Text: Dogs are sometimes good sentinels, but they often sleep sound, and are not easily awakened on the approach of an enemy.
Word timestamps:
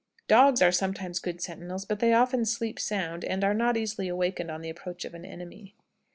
Dogs 0.27 0.63
are 0.63 0.71
sometimes 0.71 1.19
good 1.19 1.41
sentinels, 1.41 1.85
but 1.85 1.99
they 1.99 2.11
often 2.11 2.43
sleep 2.43 2.79
sound, 2.79 3.23
and 3.23 3.43
are 3.43 3.53
not 3.53 3.77
easily 3.77 4.07
awakened 4.07 4.49
on 4.49 4.61
the 4.61 4.69
approach 4.71 5.05
of 5.05 5.13
an 5.13 5.25
enemy. 5.25 5.75